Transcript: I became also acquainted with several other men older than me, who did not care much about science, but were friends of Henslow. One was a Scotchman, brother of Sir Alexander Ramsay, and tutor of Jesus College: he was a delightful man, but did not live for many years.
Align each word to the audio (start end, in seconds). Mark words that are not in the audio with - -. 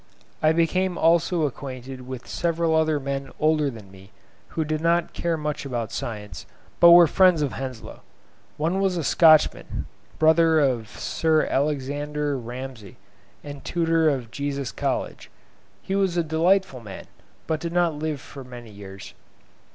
I 0.41 0.51
became 0.51 0.97
also 0.97 1.43
acquainted 1.43 2.07
with 2.07 2.25
several 2.27 2.75
other 2.75 2.99
men 2.99 3.29
older 3.39 3.69
than 3.69 3.91
me, 3.91 4.09
who 4.47 4.65
did 4.65 4.81
not 4.81 5.13
care 5.13 5.37
much 5.37 5.63
about 5.63 5.91
science, 5.91 6.47
but 6.79 6.89
were 6.89 7.05
friends 7.05 7.43
of 7.43 7.51
Henslow. 7.51 7.99
One 8.57 8.79
was 8.81 8.97
a 8.97 9.03
Scotchman, 9.03 9.85
brother 10.17 10.59
of 10.59 10.89
Sir 10.89 11.45
Alexander 11.45 12.35
Ramsay, 12.35 12.97
and 13.43 13.63
tutor 13.63 14.09
of 14.09 14.31
Jesus 14.31 14.71
College: 14.71 15.29
he 15.83 15.95
was 15.95 16.17
a 16.17 16.23
delightful 16.23 16.79
man, 16.79 17.05
but 17.45 17.59
did 17.59 17.71
not 17.71 17.93
live 17.93 18.19
for 18.19 18.43
many 18.43 18.71
years. 18.71 19.13